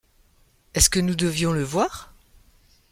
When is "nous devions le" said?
0.99-1.61